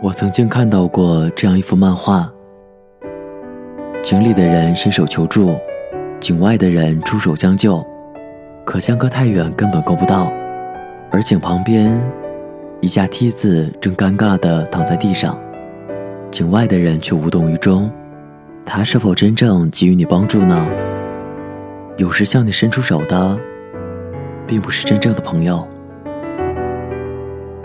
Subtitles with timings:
[0.00, 2.32] 我曾经看到过这样一幅漫画：
[4.00, 5.58] 井里的人伸手求助，
[6.20, 7.84] 井外的人出手将救，
[8.64, 10.32] 可相隔太远，根本够不到。
[11.10, 12.00] 而井旁边，
[12.80, 15.36] 一架梯子正尴尬地躺在地上，
[16.30, 17.90] 井外的人却无动于衷。
[18.64, 20.68] 他是否真正给予你帮助呢？
[21.96, 23.36] 有时向你伸出手的，
[24.46, 25.66] 并不是真正的朋友。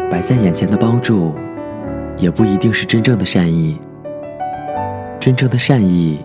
[0.10, 1.32] 摆在眼前的帮助。
[2.18, 3.80] 也不一定是真正的善意。
[5.20, 6.20] 真正的善意，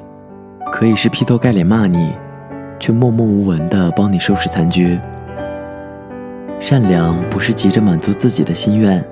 [0.73, 2.13] 可以是劈头盖脸骂你，
[2.81, 4.99] 却默默无闻的帮你收拾残局。
[6.61, 9.05] 善良不是急着满足自己的心愿，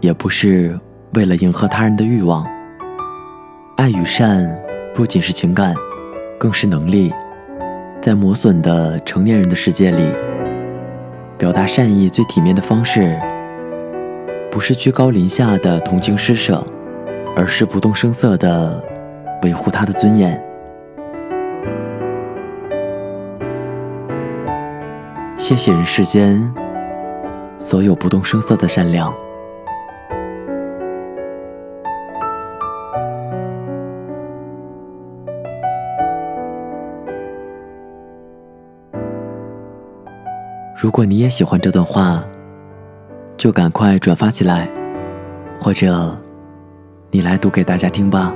[0.00, 0.78] 也不是
[1.14, 2.46] 为了迎合他人的欲望。
[3.76, 4.56] 爱与善
[4.94, 5.74] 不仅是情感，
[6.38, 7.12] 更是能力。
[8.00, 10.04] 在磨损的成年人的世界里，
[11.36, 13.18] 表达善意最体面的方式。
[14.54, 16.64] 不是居高临下的同情施舍，
[17.36, 18.80] 而是不动声色的
[19.42, 20.40] 维护他的尊严。
[25.36, 26.54] 谢谢人世间
[27.58, 29.12] 所有不动声色的善良。
[40.76, 42.22] 如果你也喜欢这段话。
[43.44, 44.66] 就赶快转发起来，
[45.60, 46.18] 或者
[47.10, 48.34] 你来读给大家听吧。